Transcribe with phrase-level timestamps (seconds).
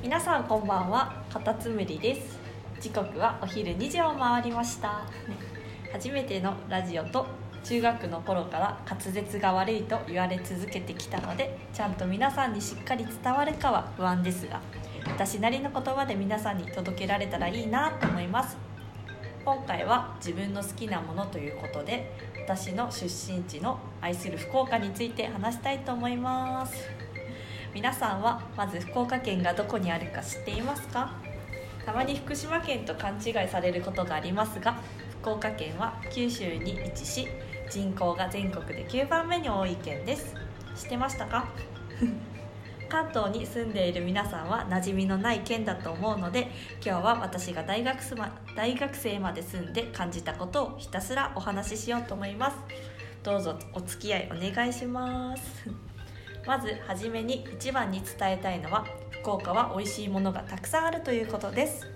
[0.00, 1.12] 皆さんこんばんは。
[1.28, 2.38] カタツムリです。
[2.80, 5.02] 時刻はお昼2時を回りました。
[5.92, 7.26] 初めてのラジオと
[7.64, 14.60] 中学の頃から滑舌が悪いと言われ続けてきたのでちゃんと皆さんにしっかり伝わるかは不安ですが
[15.04, 18.56] 私なりの言葉で皆さんに届けられたらいいなと思います。
[19.44, 22.12] 今回は自分の好きなものということで
[22.44, 27.07] 私の出身地の愛する福岡について話したいと思います。
[27.74, 31.12] 皆さんはまず福岡県がどこにあるか知っていますか？
[31.84, 34.78] たまに福島県と勘違いされることがありますが
[35.22, 37.28] 福岡県は九州に位置し
[37.70, 40.34] 人口が全国で9番目に多い県です。
[40.76, 41.48] 知ってましたか？
[42.88, 46.50] 関東に住んでいる皆さんは馴染みのない県だと思うので
[46.82, 47.98] 今日は私が大学
[48.56, 52.56] 大学生まで住んで感じたことをひたすらお話ししようと思います。
[53.22, 55.87] どうぞお付き合いお願いします。
[56.48, 58.86] まずはじめに一番に伝えたいのは
[59.20, 61.86] 福岡は美味しいものがたくさんあるということです。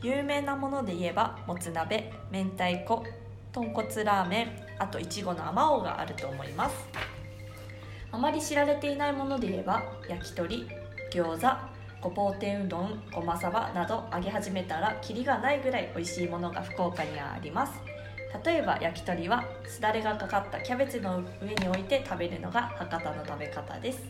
[0.00, 3.04] 有名なもので言えばもつ鍋明太子
[3.52, 6.74] 豚骨ラーメンあといちごのあまおうがあると思います。
[8.10, 10.66] あまり知られていないもので言えば焼き鳥
[11.12, 17.91] 餃子ごぼう天うどんごまさばなど揚げ始めたらキリがないぐらい美味しいものが福岡にはあります。
[18.44, 24.02] 例えば焼き鳥はすだれがかかったキャベツの上に置いて食べるのが博多の食べ方です。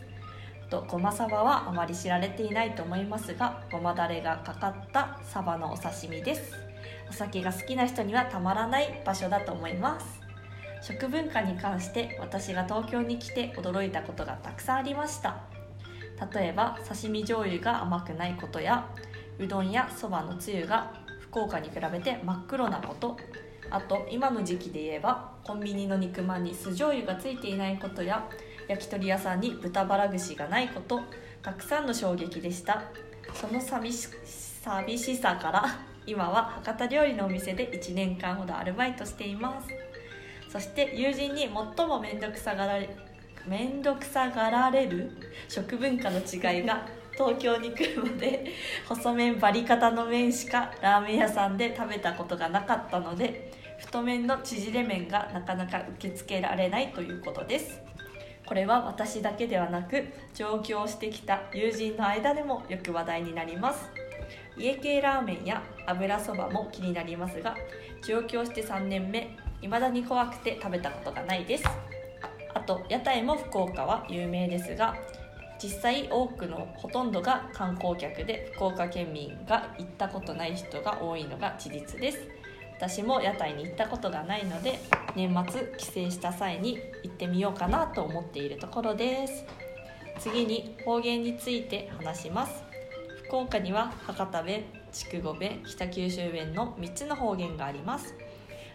[0.67, 6.55] あとごまさばはあまり知られていないと思いますがごまだれがかかったサバのお刺身です。
[7.11, 10.21] お酒が好きな人にはたまらない場所だと思います。
[10.81, 15.43] 食文化に関して私が東京に来て驚いたことがたくさんありました。
[16.33, 18.89] 例えば刺身醤油が甘くないことや
[19.39, 23.17] うどんやそばのつゆが福岡に比べて真っ黒なこと。
[23.73, 28.29] あと今の時期で言えばコンビニの肉まんに酢醤油がついていないことや
[28.69, 31.01] 焼き鳥屋さんに豚バラ串がないこと
[31.43, 32.83] たくさんの衝撃でした。
[33.35, 34.09] その寂し
[34.63, 35.65] 寂しさから
[36.07, 39.69] 今は博多料理のお店で1年間ほどアルバイトしています。
[40.51, 42.95] そして友人に最も面倒くさがられ
[43.47, 45.11] 面倒くさがられる
[45.49, 48.53] 食文化の違いが東京に来るまで
[48.89, 53.52] 細麺バリ方の麺しかラーメン屋さんで食べたことがなかったので
[53.85, 57.81] 太麺の縮れ麺がなかなか受け付けられないということです。
[58.47, 60.05] これは私だけではなく
[60.35, 63.91] 上京してきた友人の間でもよく話題になります。
[64.57, 67.57] 家系ラーメンや油そばも気になりますが
[68.03, 71.65] 上京して3年目未だに怖くて食べたことがないです。
[72.55, 74.95] あと屋台も福岡は有名ですが
[75.63, 82.19] 実際多くのほとんどが観光客で福岡県民が行ったことない人が多いのが事実です。
[82.83, 84.81] 私も屋台に行ったことがないので
[85.15, 89.45] 年末帰省した際に行ってみようかなと思っているところです。
[90.19, 92.65] 次に方言について話します。
[93.27, 98.17] 福岡には博多弁筑後弁北九州弁の3つの方言があります。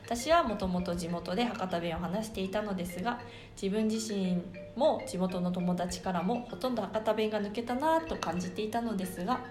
[0.05, 3.19] 私はもともと地元で博多弁を話していたのですが
[3.61, 4.41] 自分自身
[4.77, 9.41] も地元の友達からもほとんど博多弁が抜けたなと感じていたのですが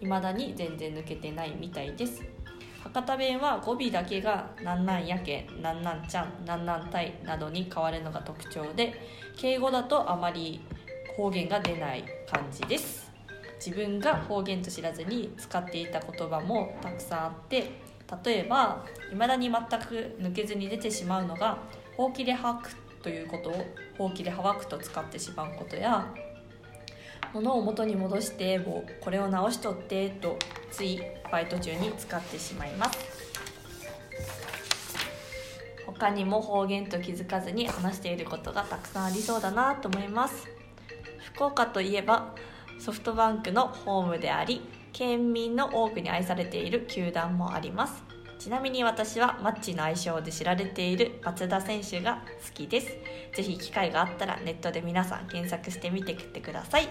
[0.00, 2.37] 未だに全然抜けてないみたいです。
[2.82, 8.94] 博多弁は語尾だけが「なんなんやけ」「なんなんちゃん」「なんなんたい」などに変わるのが特徴で
[9.36, 10.60] 敬語だとあまり
[11.16, 13.08] 方言が出ない感じです。
[13.64, 17.72] 自分が方言と知らずに使っていた言葉もたくさんあって
[18.24, 21.58] 例えば未だに全く抜けずに出てしまうのが
[21.96, 23.66] 「ほうきで吐く」ということを
[23.98, 26.06] 「ほうきで乾く」と使ってしまうことや
[27.34, 30.38] 物を元に戻してもうこれを直しとってと
[30.70, 31.00] つい
[31.30, 32.98] バイト中に使ってしまいます。
[35.86, 40.46] 他にも方言と気づかずに話していることがたくさんありそうだなと思います。
[41.32, 42.34] 福岡といえば
[42.78, 44.62] ソフトバンクのホームであり
[44.92, 48.04] 県民の多くに愛されている球団もあります。
[48.38, 52.86] ちなみに私はマッチの愛称で知られている松田選手が好きです。
[53.34, 56.88] ぜひ機会があったらネットで皆さん検索してみてきてください。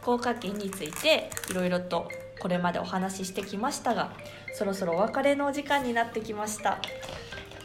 [0.00, 2.08] 福岡県についていろいろと
[2.40, 4.12] これまでお話ししてきましたが
[4.52, 6.80] そろそろお別れのお時間になってきました。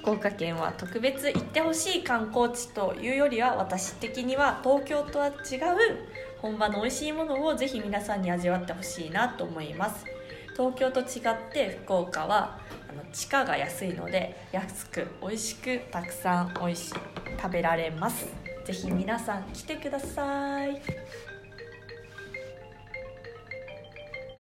[0.01, 5.33] 福岡県は特別行ってほしい観光地というよりは私的には東京とは違う
[6.41, 10.16] 本場の美味しいものをぜひ皆さんに味わってほしいなと思います。
[10.57, 12.59] 東京と違って福岡は
[12.89, 16.93] あの地価が安いので安く美味しくたくさん美味しい
[17.39, 18.25] 食べられます。
[18.65, 20.81] ぜひ皆さん来てください。